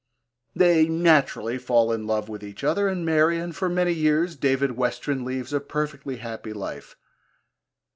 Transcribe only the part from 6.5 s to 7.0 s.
life.